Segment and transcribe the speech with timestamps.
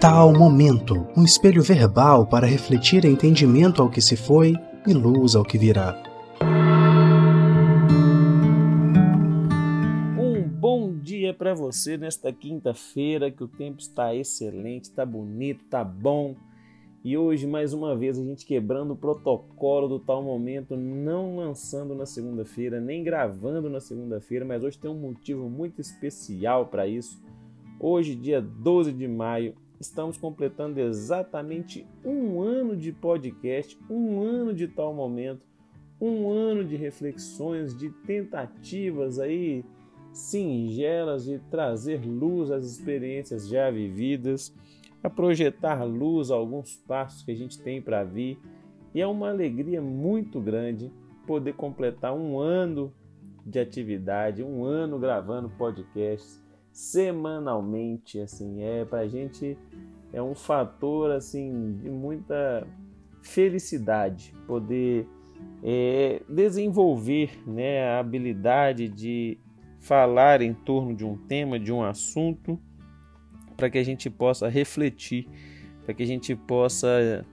[0.00, 4.54] Tal momento, um espelho verbal para refletir entendimento ao que se foi
[4.86, 6.00] e luz ao que virá.
[10.16, 15.82] Um bom dia para você nesta quinta-feira, que o tempo está excelente, está bonito, está
[15.82, 16.36] bom.
[17.02, 21.96] E hoje, mais uma vez, a gente quebrando o protocolo do tal momento, não lançando
[21.96, 27.20] na segunda-feira, nem gravando na segunda-feira, mas hoje tem um motivo muito especial para isso.
[27.80, 34.66] Hoje, dia 12 de maio, estamos completando exatamente um ano de podcast, um ano de
[34.66, 35.46] tal momento,
[36.00, 39.64] um ano de reflexões, de tentativas aí
[40.12, 44.54] singelas de trazer luz às experiências já vividas,
[45.02, 48.38] a projetar luz a alguns passos que a gente tem para vir.
[48.94, 50.90] E é uma alegria muito grande
[51.26, 52.92] poder completar um ano
[53.46, 56.42] de atividade, um ano gravando podcasts
[56.78, 59.58] semanalmente, assim, é para a gente
[60.12, 62.64] é um fator assim de muita
[63.20, 65.04] felicidade poder
[65.60, 69.36] é, desenvolver né, a habilidade de
[69.80, 72.56] falar em torno de um tema, de um assunto,
[73.56, 75.28] para que a gente possa refletir,
[75.84, 77.26] para que a gente possa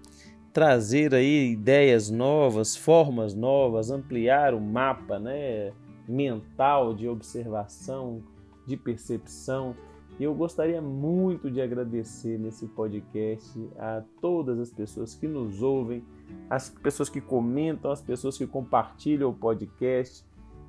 [0.52, 5.72] trazer aí ideias novas, formas novas, ampliar o mapa né,
[6.08, 8.24] mental de observação,
[8.66, 9.76] de percepção.
[10.20, 16.04] E eu gostaria muito de agradecer nesse podcast a todas as pessoas que nos ouvem,
[16.50, 20.26] as pessoas que comentam, as pessoas que compartilham o podcast.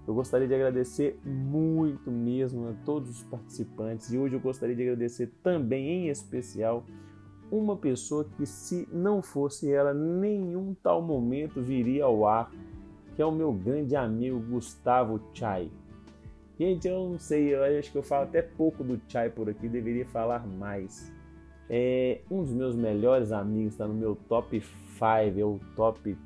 [0.07, 4.83] Eu gostaria de agradecer muito mesmo a todos os participantes e hoje eu gostaria de
[4.83, 6.85] agradecer também, em especial,
[7.51, 12.51] uma pessoa que, se não fosse ela, nenhum tal momento viria ao ar,
[13.15, 15.71] que é o meu grande amigo Gustavo Chai.
[16.59, 19.69] Gente, eu não sei, eu acho que eu falo até pouco do Chai por aqui,
[19.69, 21.13] deveria falar mais.
[21.69, 26.17] É, um dos meus melhores amigos está no meu top 5, é o top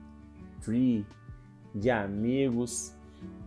[0.62, 1.04] 3
[1.74, 2.94] de amigos.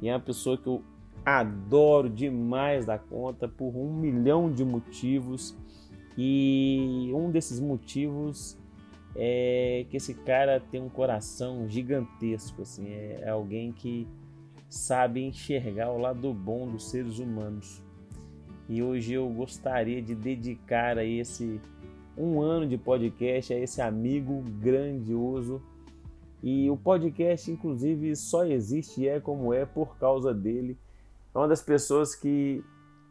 [0.02, 0.84] E é uma pessoa que eu
[1.26, 5.56] adoro demais da conta por um milhão de motivos.
[6.18, 8.58] E um desses motivos
[9.16, 14.06] é que esse cara tem um coração gigantesco, assim, é, é alguém que
[14.74, 17.80] sabe enxergar o lado bom dos seres humanos.
[18.68, 21.62] E hoje eu gostaria de dedicar a esse
[22.18, 25.62] um ano de podcast a esse amigo grandioso.
[26.42, 30.76] E o podcast, inclusive, só existe e é como é por causa dele.
[31.36, 32.64] É uma das pessoas que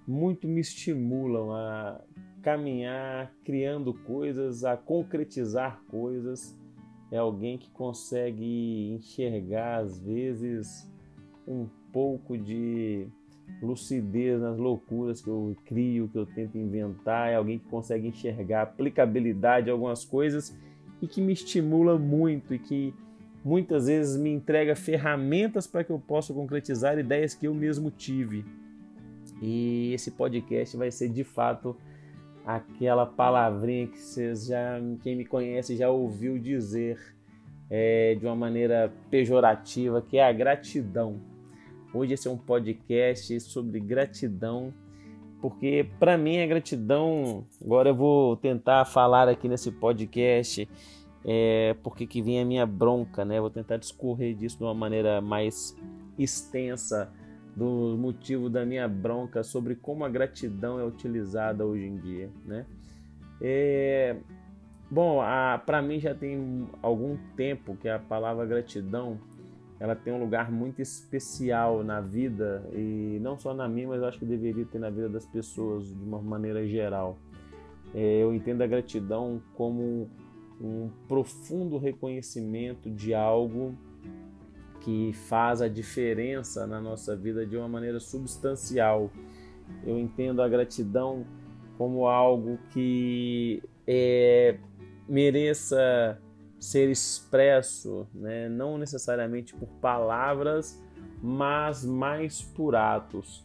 [0.06, 2.00] muito me estimulam a
[2.42, 6.58] caminhar criando coisas, a concretizar coisas.
[7.10, 10.91] É alguém que consegue enxergar, às vezes,
[11.46, 13.06] um pouco de
[13.60, 18.62] lucidez nas loucuras que eu crio, que eu tento inventar, é alguém que consegue enxergar
[18.62, 20.56] aplicabilidade a algumas coisas
[21.00, 22.94] e que me estimula muito e que
[23.44, 28.44] muitas vezes me entrega ferramentas para que eu possa concretizar ideias que eu mesmo tive.
[29.40, 31.76] E esse podcast vai ser de fato
[32.44, 36.98] aquela palavrinha que vocês já, quem me conhece já ouviu dizer
[37.68, 41.31] é, de uma maneira pejorativa, que é a gratidão.
[41.94, 44.72] Hoje esse é um podcast sobre gratidão,
[45.42, 50.66] porque para mim a gratidão, agora eu vou tentar falar aqui nesse podcast
[51.22, 53.38] é, porque que vem a minha bronca, né?
[53.38, 55.76] vou tentar discorrer disso de uma maneira mais
[56.18, 57.12] extensa
[57.54, 62.64] do motivo da minha bronca sobre como a gratidão é utilizada hoje em dia, né?
[63.38, 64.16] É,
[64.90, 65.20] bom,
[65.66, 69.18] para mim já tem algum tempo que a palavra gratidão
[69.82, 74.16] ela tem um lugar muito especial na vida e não só na minha, mas acho
[74.16, 77.18] que deveria ter na vida das pessoas de uma maneira geral.
[77.92, 80.08] É, eu entendo a gratidão como
[80.60, 83.74] um profundo reconhecimento de algo
[84.82, 89.10] que faz a diferença na nossa vida de uma maneira substancial.
[89.84, 91.26] Eu entendo a gratidão
[91.76, 94.58] como algo que é,
[95.08, 96.22] mereça
[96.62, 98.48] ser expresso, né?
[98.48, 100.80] não necessariamente por palavras,
[101.20, 103.44] mas mais por atos.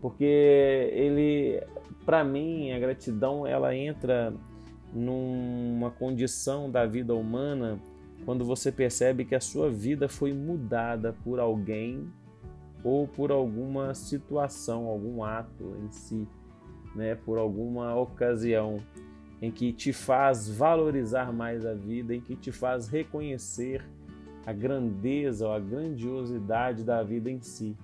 [0.00, 1.60] Porque ele,
[2.06, 4.32] para mim, a gratidão ela entra
[4.92, 7.80] numa condição da vida humana
[8.24, 12.08] quando você percebe que a sua vida foi mudada por alguém
[12.84, 16.28] ou por alguma situação, algum ato em si,
[16.94, 18.76] né, por alguma ocasião
[19.40, 23.84] em que te faz valorizar mais a vida, em que te faz reconhecer
[24.46, 27.76] a grandeza ou a grandiosidade da vida em si.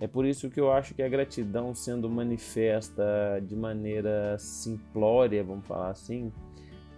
[0.00, 3.04] É por isso que eu acho que a gratidão sendo manifesta
[3.44, 6.32] de maneira simplória, vamos falar assim,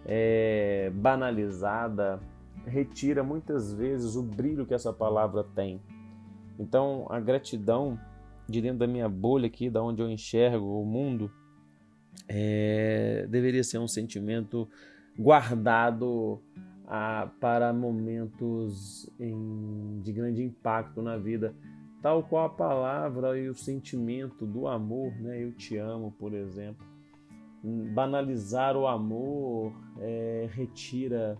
[0.05, 2.21] é, banalizada,
[2.67, 5.81] retira muitas vezes o brilho que essa palavra tem.
[6.59, 7.99] Então, a gratidão,
[8.47, 11.31] de dentro da minha bolha aqui, da onde eu enxergo o mundo,
[12.29, 14.69] é, deveria ser um sentimento
[15.19, 16.41] guardado
[16.87, 21.55] a, para momentos em, de grande impacto na vida
[22.03, 25.43] tal qual a palavra e o sentimento do amor, né?
[25.43, 26.87] Eu te amo, por exemplo.
[27.63, 31.37] Banalizar o amor é, retira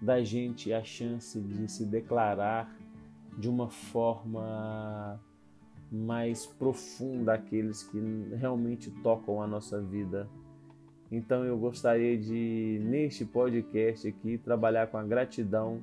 [0.00, 2.76] da gente a chance de se declarar
[3.38, 5.18] de uma forma
[5.94, 7.98] mais profunda aqueles que
[8.36, 10.28] realmente tocam a nossa vida.
[11.10, 15.80] Então eu gostaria de, neste podcast aqui, trabalhar com a gratidão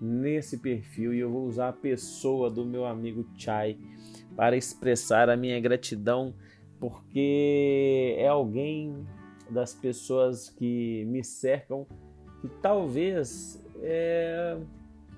[0.00, 3.76] nesse perfil e eu vou usar a pessoa do meu amigo Chai
[4.36, 6.32] para expressar a minha gratidão,
[6.78, 9.04] porque é alguém
[9.50, 11.86] das pessoas que me cercam
[12.40, 14.56] que talvez é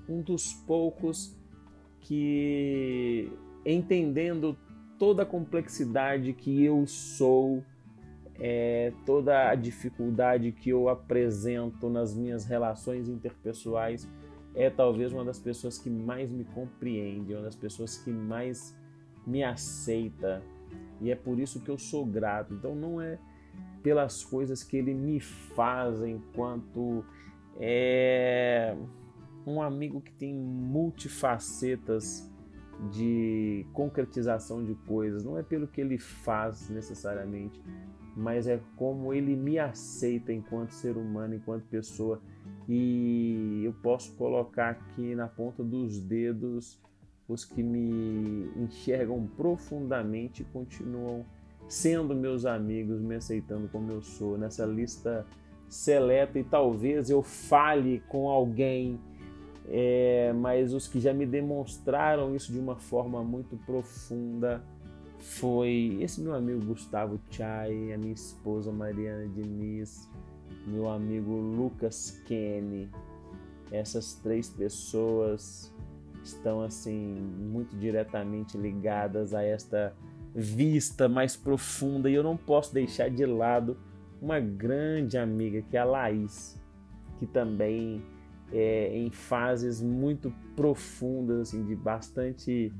[0.08, 1.36] um dos poucos
[2.00, 3.30] que
[3.64, 4.56] entendendo
[4.98, 7.64] toda a complexidade que eu sou,
[8.38, 14.08] é, toda a dificuldade que eu apresento nas minhas relações interpessoais,
[14.54, 18.76] é talvez uma das pessoas que mais me compreende, uma das pessoas que mais
[19.26, 20.42] me aceita.
[21.00, 22.54] E é por isso que eu sou grato.
[22.54, 23.18] Então não é
[23.82, 27.04] pelas coisas que ele me faz enquanto
[27.58, 28.76] é
[29.46, 32.31] um amigo que tem multifacetas
[32.90, 37.60] de concretização de coisas, não é pelo que ele faz necessariamente,
[38.16, 42.20] mas é como ele me aceita enquanto ser humano, enquanto pessoa.
[42.68, 46.80] E eu posso colocar aqui na ponta dos dedos
[47.28, 51.24] os que me enxergam profundamente e continuam
[51.68, 55.26] sendo meus amigos, me aceitando como eu sou, nessa lista
[55.68, 59.00] seleta e talvez eu fale com alguém,
[59.68, 64.62] é, mas os que já me demonstraram isso de uma forma muito profunda
[65.18, 70.10] foi esse meu amigo Gustavo Chai, a minha esposa Mariana Diniz,
[70.66, 72.90] meu amigo Lucas Kenny.
[73.70, 75.72] Essas três pessoas
[76.24, 79.94] estão assim muito diretamente ligadas a esta
[80.34, 83.76] vista mais profunda e eu não posso deixar de lado
[84.20, 86.60] uma grande amiga que é a Laís,
[87.18, 88.02] que também
[88.52, 92.72] é, em fases muito profundas, assim, de bastante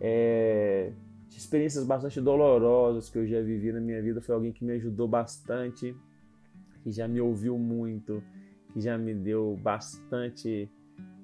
[0.00, 0.92] é,
[1.28, 4.72] de experiências bastante dolorosas que eu já vivi na minha vida, foi alguém que me
[4.72, 5.96] ajudou bastante
[6.84, 8.22] que já me ouviu muito,
[8.70, 10.70] que já me deu bastante.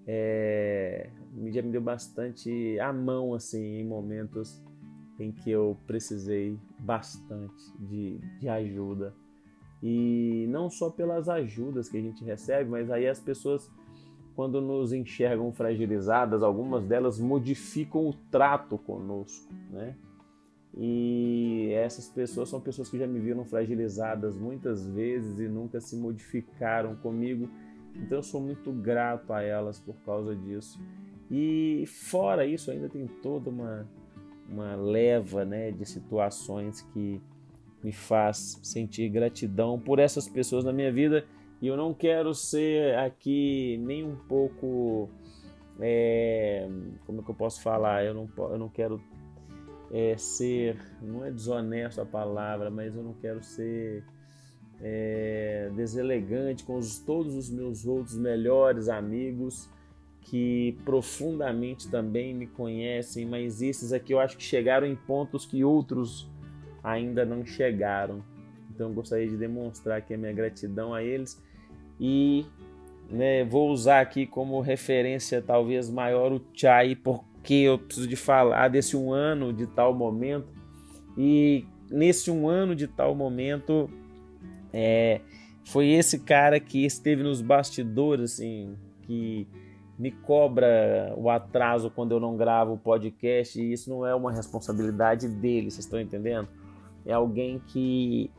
[0.06, 1.10] É,
[1.52, 4.64] já me deu bastante a mão assim em momentos
[5.20, 9.14] em que eu precisei bastante de, de ajuda.
[9.82, 13.70] E não só pelas ajudas que a gente recebe, mas aí as pessoas,
[14.40, 19.94] quando nos enxergam fragilizadas, algumas delas modificam o trato conosco, né?
[20.74, 25.94] E essas pessoas são pessoas que já me viram fragilizadas muitas vezes e nunca se
[25.94, 27.50] modificaram comigo.
[27.94, 30.80] Então eu sou muito grato a elas por causa disso.
[31.30, 33.86] E fora isso, ainda tem toda uma,
[34.48, 37.20] uma leva né, de situações que
[37.84, 41.26] me faz sentir gratidão por essas pessoas na minha vida.
[41.60, 45.10] E eu não quero ser aqui nem um pouco.
[45.78, 46.66] É,
[47.06, 48.04] como é que eu posso falar?
[48.04, 49.00] Eu não, eu não quero
[49.90, 54.04] é, ser, não é desonesto a palavra, mas eu não quero ser
[54.80, 59.68] é, deselegante com os, todos os meus outros melhores amigos
[60.22, 65.64] que profundamente também me conhecem, mas esses aqui eu acho que chegaram em pontos que
[65.64, 66.30] outros
[66.82, 68.22] ainda não chegaram.
[68.70, 71.42] Então eu gostaria de demonstrar aqui a minha gratidão a eles
[72.00, 72.46] e
[73.10, 78.16] né, vou usar aqui como referência talvez maior o Chai por que eu preciso de
[78.16, 80.48] falar desse um ano de tal momento.
[81.16, 83.90] E nesse um ano de tal momento,
[84.72, 85.20] é,
[85.64, 89.46] foi esse cara que esteve nos bastidores, assim, que
[89.98, 93.60] me cobra o atraso quando eu não gravo o podcast.
[93.60, 96.48] E isso não é uma responsabilidade dele, vocês estão entendendo?
[97.04, 98.30] É alguém que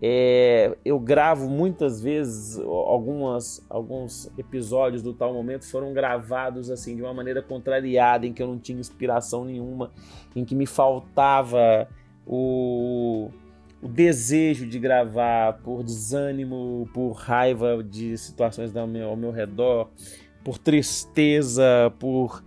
[0.00, 7.02] é, eu gravo muitas vezes algumas, alguns episódios do tal momento foram gravados assim de
[7.02, 9.90] uma maneira contrariada, em que eu não tinha inspiração nenhuma,
[10.36, 11.88] em que me faltava
[12.24, 13.28] o,
[13.82, 19.90] o desejo de gravar por desânimo, por raiva de situações ao meu, ao meu redor,
[20.44, 22.44] por tristeza, por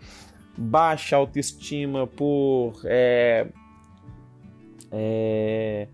[0.57, 3.47] baixa autoestima, por é,
[4.89, 5.87] é,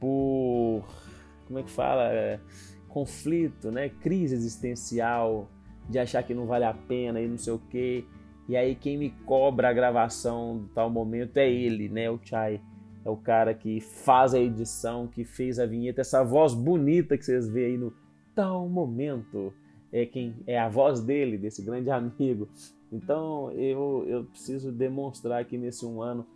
[0.00, 0.84] por
[1.46, 2.40] como é que fala é,
[2.88, 3.88] conflito, né?
[3.88, 5.48] Crise existencial
[5.88, 8.04] de achar que não vale a pena e não sei o quê.
[8.48, 12.10] E aí quem me cobra a gravação do tal momento é ele, né?
[12.10, 12.60] O Chai.
[13.04, 17.24] É o cara que faz a edição, que fez a vinheta, essa voz bonita que
[17.24, 17.92] vocês veem aí no
[18.34, 19.52] tal momento.
[19.92, 22.48] É quem é a voz dele, desse grande amigo.
[22.92, 26.26] Então eu, eu preciso demonstrar aqui nesse um ano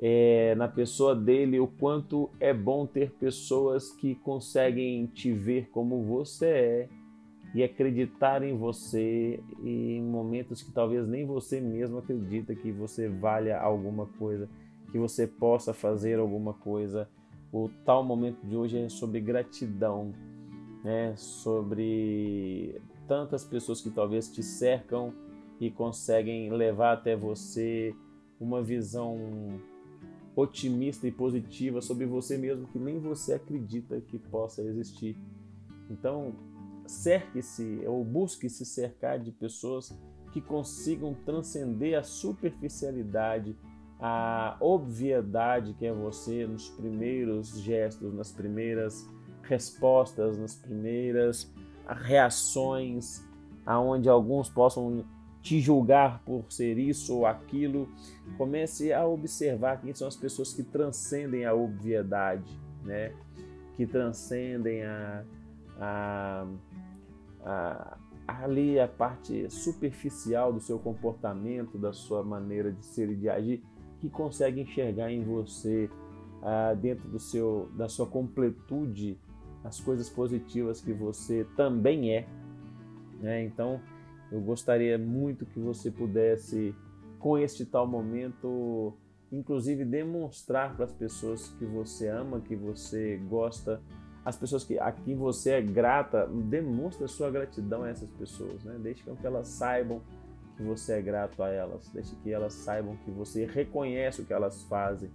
[0.00, 6.02] é, na pessoa dele o quanto é bom ter pessoas que conseguem te ver como
[6.02, 6.88] você é
[7.54, 13.60] e acreditar em você em momentos que talvez nem você mesmo acredita que você valha
[13.60, 14.48] alguma coisa,
[14.90, 17.08] que você possa fazer alguma coisa.
[17.52, 20.12] O tal momento de hoje é sobre gratidão,
[20.82, 21.14] né?
[21.16, 25.14] Sobre tantas pessoas que talvez te cercam
[25.60, 27.94] e conseguem levar até você
[28.40, 29.16] uma visão
[30.36, 35.16] otimista e positiva sobre você mesmo que nem você acredita que possa existir.
[35.90, 36.34] Então,
[36.86, 39.96] cerque-se ou busque se cercar de pessoas
[40.32, 43.56] que consigam transcender a superficialidade,
[44.00, 49.08] a obviedade que é você nos primeiros gestos, nas primeiras
[49.42, 51.52] respostas, nas primeiras
[51.86, 53.24] reações,
[53.64, 55.04] aonde alguns possam
[55.44, 57.86] te julgar por ser isso ou aquilo.
[58.38, 63.12] Comece a observar quem são as pessoas que transcendem a obviedade, né?
[63.76, 65.24] que transcendem a,
[65.78, 66.46] a,
[67.44, 73.28] a, ali a parte superficial do seu comportamento, da sua maneira de ser e de
[73.28, 73.62] agir,
[74.00, 75.90] que consegue enxergar em você,
[76.42, 79.18] ah, dentro do seu, da sua completude,
[79.62, 82.26] as coisas positivas que você também é.
[83.20, 83.44] Né?
[83.44, 83.80] Então,
[84.34, 86.74] eu gostaria muito que você pudesse,
[87.20, 88.92] com este tal momento,
[89.30, 93.80] inclusive demonstrar para as pessoas que você ama, que você gosta,
[94.24, 98.76] as pessoas que a quem você é grata, demonstre sua gratidão a essas pessoas, né?
[98.82, 100.02] Deixe que elas saibam
[100.56, 104.32] que você é grato a elas, deixe que elas saibam que você reconhece o que
[104.32, 105.12] elas fazem,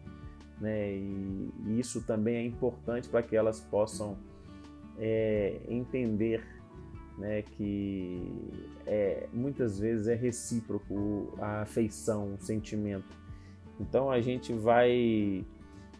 [0.61, 0.93] né?
[0.93, 4.17] E, e isso também é importante para que elas possam
[4.97, 6.58] é, entender
[7.19, 8.23] né, que
[8.88, 13.17] é, muitas vezes é recíproco a afeição, o sentimento.
[13.79, 15.45] Então a gente vai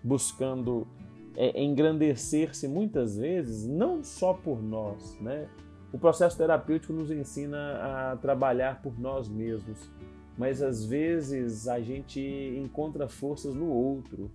[0.03, 0.88] buscando
[1.35, 5.17] é, engrandecer-se muitas vezes, não só por nós.
[5.19, 5.47] Né?
[5.91, 9.91] O processo terapêutico nos ensina a trabalhar por nós mesmos,
[10.38, 12.21] mas às vezes a gente
[12.57, 14.31] encontra forças no outro.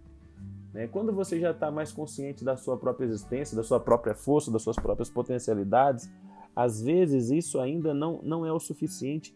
[0.73, 0.87] Né?
[0.87, 4.63] Quando você já está mais consciente da sua própria existência, da sua própria força, das
[4.63, 6.11] suas próprias potencialidades,
[6.55, 9.35] às vezes isso ainda não, não é o suficiente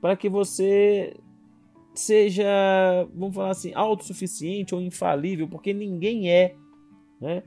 [0.00, 1.16] para que você
[1.94, 2.44] seja,
[3.14, 6.54] vamos falar assim, autossuficiente ou infalível, porque ninguém é,
[7.20, 7.42] né?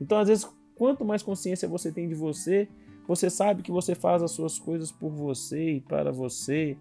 [0.00, 2.68] Então, às vezes, quanto mais consciência você tem de você,
[3.06, 6.76] você sabe que você faz as suas coisas por você e para você,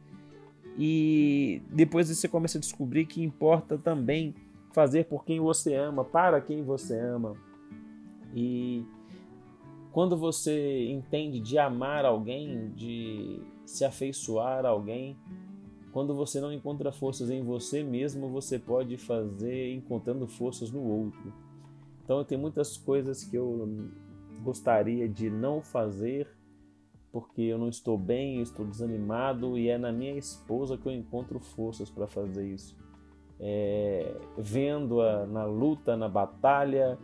[0.78, 4.34] e depois você começa a descobrir que importa também
[4.72, 7.36] fazer por quem você ama, para quem você ama.
[8.36, 8.84] E
[9.94, 15.16] quando você entende de amar alguém, de se afeiçoar a alguém,
[15.92, 21.32] quando você não encontra forças em você mesmo, você pode fazer encontrando forças no outro.
[22.04, 23.70] Então tem muitas coisas que eu
[24.44, 26.28] gostaria de não fazer
[27.12, 31.40] porque eu não estou bem, estou desanimado e é na minha esposa que eu encontro
[31.40, 32.76] forças para fazer isso.
[33.40, 36.98] É, Vendo-a na luta, na batalha,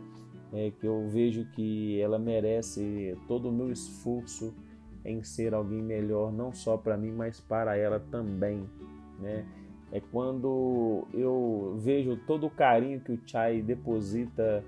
[0.52, 4.54] é, que eu vejo que ela merece todo o meu esforço
[5.04, 8.64] em ser alguém melhor, não só para mim, mas para ela também,
[9.18, 9.46] né?
[9.92, 14.64] É quando eu vejo todo o carinho que o Chai deposita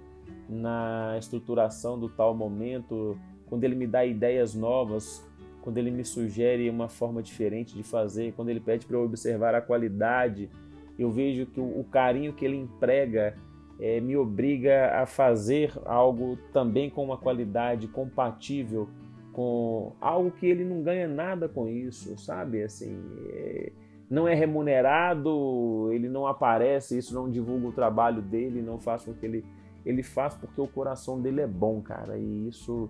[0.48, 5.24] na estruturação do tal momento, quando ele me dá ideias novas,
[5.62, 9.54] quando ele me sugere uma forma diferente de fazer, quando ele pede para eu observar
[9.54, 10.50] a qualidade,
[10.98, 13.36] eu vejo que o, carinho que ele emprega
[13.80, 18.88] é, me obriga a fazer algo também com uma qualidade compatível
[19.32, 22.62] com algo que ele não ganha nada com isso, sabe?
[22.62, 23.00] Assim,
[23.30, 23.72] é,
[24.08, 29.14] não é remunerado, ele não aparece, isso não divulga o trabalho dele, não faz com
[29.14, 29.44] que ele
[29.84, 32.16] ele faz porque o coração dele é bom, cara.
[32.16, 32.88] E isso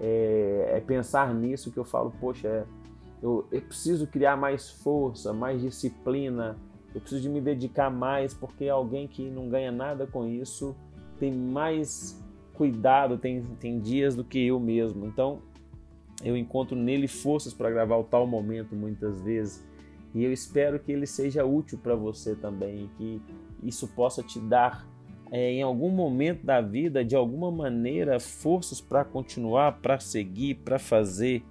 [0.00, 2.64] é, é pensar nisso que eu falo, poxa, é,
[3.20, 6.56] eu, eu preciso criar mais força, mais disciplina,
[6.94, 10.74] eu preciso de me dedicar mais porque alguém que não ganha nada com isso
[11.18, 12.22] tem mais
[12.54, 15.06] cuidado, tem, tem dias do que eu mesmo.
[15.06, 15.42] Então
[16.24, 19.66] eu encontro nele forças para gravar o tal momento muitas vezes.
[20.14, 23.20] E eu espero que ele seja útil para você também, que
[23.62, 24.86] isso possa te dar
[25.30, 30.78] é, em algum momento da vida, de alguma maneira, forças para continuar, para seguir, para
[30.78, 31.44] fazer,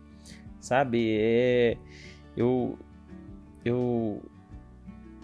[0.60, 1.16] sabe?
[1.20, 1.78] É,
[2.36, 2.78] eu,
[3.64, 4.22] eu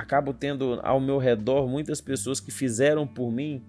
[0.03, 3.63] acabo tendo ao meu redor muitas pessoas que fizeram por mim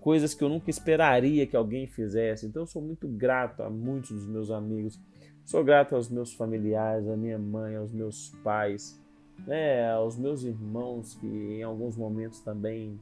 [0.00, 2.46] coisas que eu nunca esperaria que alguém fizesse.
[2.46, 5.00] Então eu sou muito grato a muitos dos meus amigos.
[5.44, 9.00] Sou grato aos meus familiares, à minha mãe, aos meus pais,
[9.46, 13.00] né, aos meus irmãos que em alguns momentos também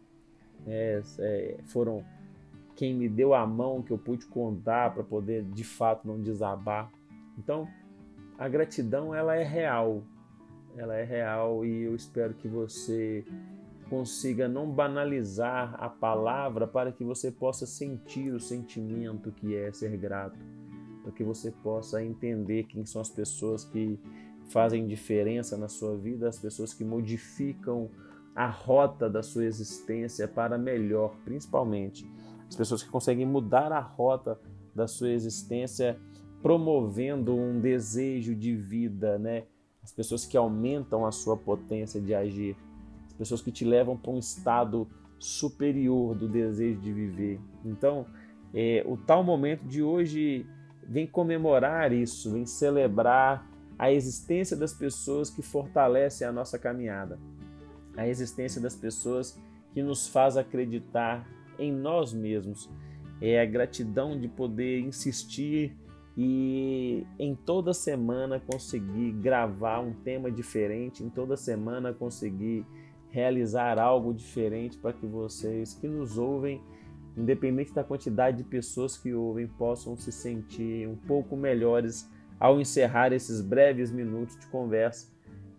[0.66, 2.04] é, é, foram
[2.76, 6.92] quem me deu a mão que eu pude contar para poder de fato não desabar.
[7.38, 7.66] Então,
[8.38, 10.02] a gratidão ela é real,
[10.76, 13.24] ela é real e eu espero que você
[13.88, 19.96] consiga não banalizar a palavra para que você possa sentir o sentimento que é ser
[19.96, 20.38] grato,
[21.02, 23.98] para que você possa entender quem são as pessoas que
[24.50, 27.90] fazem diferença na sua vida, as pessoas que modificam
[28.34, 32.06] a rota da sua existência para melhor, principalmente
[32.48, 34.38] as pessoas que conseguem mudar a rota
[34.74, 35.98] da sua existência,
[36.42, 39.44] promovendo um desejo de vida, né?
[39.86, 42.56] As pessoas que aumentam a sua potência de agir,
[43.06, 47.40] as pessoas que te levam para um estado superior do desejo de viver.
[47.64, 48.04] Então,
[48.52, 50.44] é, o tal momento de hoje
[50.82, 57.16] vem comemorar isso, vem celebrar a existência das pessoas que fortalecem a nossa caminhada
[57.96, 59.40] a existência das pessoas
[59.72, 61.26] que nos faz acreditar
[61.58, 62.68] em nós mesmos.
[63.20, 65.74] É a gratidão de poder insistir
[66.16, 72.64] e em toda semana conseguir gravar um tema diferente, em toda semana conseguir
[73.10, 76.62] realizar algo diferente para que vocês que nos ouvem,
[77.16, 83.12] independente da quantidade de pessoas que ouvem, possam se sentir um pouco melhores ao encerrar
[83.12, 85.16] esses breves minutos de conversa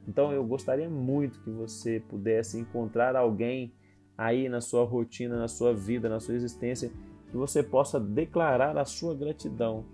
[0.07, 3.73] então eu gostaria muito que você pudesse encontrar alguém
[4.17, 6.89] aí na sua rotina, na sua vida, na sua existência,
[7.29, 9.85] que você possa declarar a sua gratidão.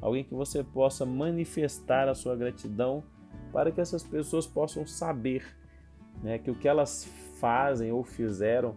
[0.00, 3.02] Alguém que você possa manifestar a sua gratidão
[3.52, 5.44] para que essas pessoas possam saber
[6.22, 7.04] né, que o que elas
[7.38, 8.74] fazem ou fizeram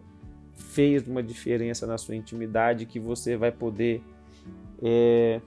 [0.54, 4.02] fez uma diferença na sua intimidade, que você vai poder
[4.82, 5.40] é,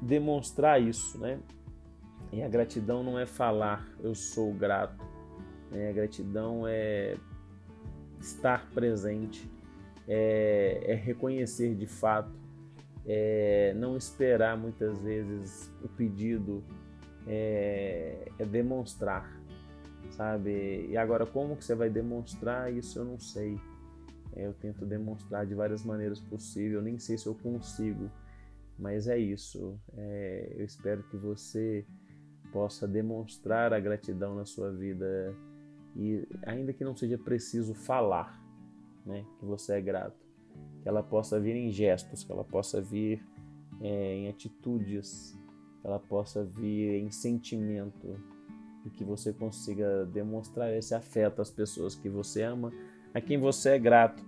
[0.00, 1.38] demonstrar isso, né?
[2.32, 5.04] E a gratidão não é falar eu sou grato.
[5.70, 5.88] Né?
[5.88, 7.16] A gratidão é
[8.20, 9.48] estar presente,
[10.08, 12.32] é, é reconhecer de fato,
[13.06, 16.64] é não esperar muitas vezes o pedido,
[17.26, 19.30] é, é demonstrar,
[20.10, 20.86] sabe?
[20.88, 23.58] E agora como que você vai demonstrar isso eu não sei.
[24.34, 28.10] É, eu tento demonstrar de várias maneiras possíveis, eu nem sei se eu consigo,
[28.78, 29.78] mas é isso.
[29.96, 31.86] É, eu espero que você
[32.52, 35.34] possa demonstrar a gratidão na sua vida
[35.96, 38.40] e ainda que não seja preciso falar,
[39.06, 40.23] né, que você é grato,
[40.82, 43.24] que ela possa vir em gestos, que ela possa vir
[43.80, 45.38] é, em atitudes,
[45.80, 48.18] que ela possa vir em sentimento
[48.84, 52.72] e que você consiga demonstrar esse afeto às pessoas que você ama,
[53.14, 54.22] a quem você é grato.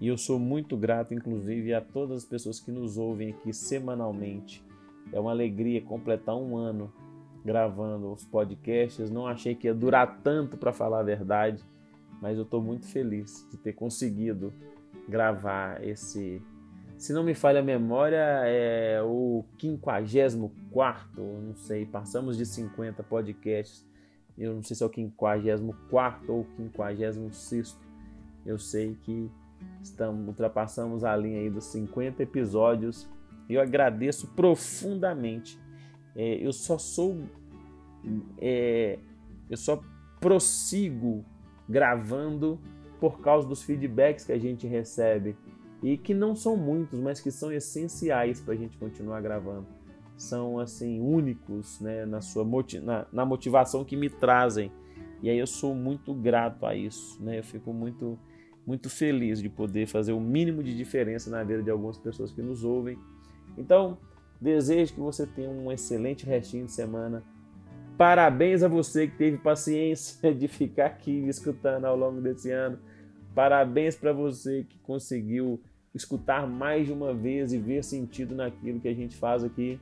[0.00, 4.62] E eu sou muito grato, inclusive, a todas as pessoas que nos ouvem aqui semanalmente.
[5.12, 6.92] É uma alegria completar um ano
[7.44, 9.10] gravando os podcasts.
[9.10, 11.62] Não achei que ia durar tanto para falar a verdade,
[12.20, 14.52] mas eu estou muito feliz de ter conseguido
[15.08, 16.42] gravar esse.
[16.96, 20.52] Se não me falha a memória, é o 54,
[21.16, 23.84] não sei, passamos de 50 podcasts.
[24.38, 27.78] Eu não sei se é o 54 ou 56.
[28.46, 29.30] Eu sei que
[29.82, 33.08] estamos ultrapassamos a linha aí dos 50 episódios.
[33.48, 35.60] Eu agradeço profundamente
[36.14, 37.24] é, eu só sou.
[38.38, 38.98] É,
[39.48, 39.82] eu só
[40.20, 41.24] prossigo
[41.68, 42.60] gravando
[43.02, 45.36] por causa dos feedbacks que a gente recebe
[45.82, 49.66] e que não são muitos, mas que são essenciais para a gente continuar gravando.
[50.16, 52.46] São assim únicos, né, na sua
[52.80, 54.70] na, na, motivação que me trazem.
[55.20, 57.40] E aí eu sou muito grato a isso, né?
[57.40, 58.16] Eu fico muito
[58.64, 62.40] muito feliz de poder fazer o mínimo de diferença na vida de algumas pessoas que
[62.40, 62.96] nos ouvem.
[63.58, 63.98] Então,
[64.42, 67.22] Desejo que você tenha um excelente restinho de semana.
[67.96, 72.76] Parabéns a você que teve paciência de ficar aqui me escutando ao longo desse ano.
[73.34, 75.60] Parabéns para você que conseguiu
[75.94, 79.80] escutar mais de uma vez e ver sentido naquilo que a gente faz aqui.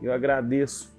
[0.00, 0.92] Eu agradeço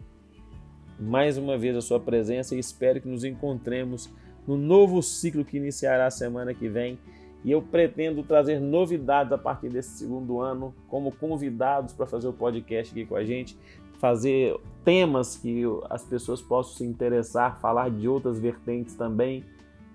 [1.00, 4.10] mais uma vez a sua presença e espero que nos encontremos
[4.48, 6.98] no novo ciclo que iniciará semana que vem.
[7.44, 12.34] E eu pretendo trazer novidades a partir desse segundo ano, como convidados para fazer o
[12.34, 13.58] podcast aqui com a gente,
[14.00, 19.44] fazer temas que as pessoas possam se interessar, falar de outras vertentes também,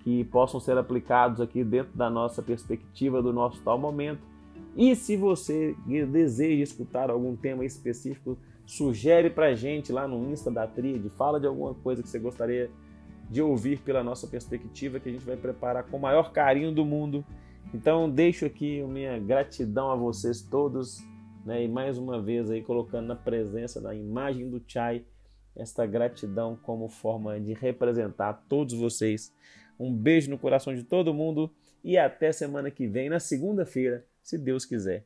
[0.09, 4.19] que possam ser aplicados aqui dentro da nossa perspectiva, do nosso tal momento.
[4.75, 10.65] E se você deseja escutar algum tema específico, sugere para gente lá no Insta da
[10.65, 12.71] Tríade, fala de alguma coisa que você gostaria
[13.29, 16.83] de ouvir pela nossa perspectiva, que a gente vai preparar com o maior carinho do
[16.83, 17.23] mundo.
[17.71, 21.03] Então deixo aqui minha gratidão a vocês todos,
[21.45, 21.63] né?
[21.63, 25.05] E mais uma vez aí colocando na presença da imagem do Chai
[25.55, 29.31] esta gratidão como forma de representar todos vocês.
[29.79, 34.37] Um beijo no coração de todo mundo e até semana que vem, na segunda-feira, se
[34.37, 35.05] Deus quiser.